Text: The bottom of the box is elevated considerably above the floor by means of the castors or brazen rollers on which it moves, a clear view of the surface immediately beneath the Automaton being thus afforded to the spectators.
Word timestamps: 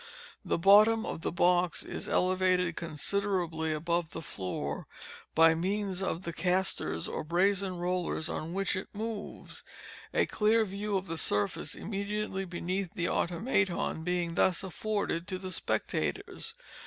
The 0.43 0.57
bottom 0.57 1.05
of 1.05 1.21
the 1.21 1.31
box 1.31 1.83
is 1.85 2.09
elevated 2.09 2.75
considerably 2.75 3.71
above 3.71 4.09
the 4.13 4.21
floor 4.23 4.87
by 5.35 5.53
means 5.53 6.01
of 6.01 6.23
the 6.23 6.33
castors 6.33 7.07
or 7.07 7.23
brazen 7.23 7.77
rollers 7.77 8.27
on 8.27 8.51
which 8.53 8.75
it 8.75 8.87
moves, 8.93 9.63
a 10.11 10.25
clear 10.25 10.65
view 10.65 10.97
of 10.97 11.05
the 11.05 11.17
surface 11.17 11.75
immediately 11.75 12.45
beneath 12.45 12.95
the 12.95 13.09
Automaton 13.09 14.03
being 14.03 14.33
thus 14.33 14.63
afforded 14.63 15.27
to 15.27 15.37
the 15.37 15.51
spectators. 15.51 16.55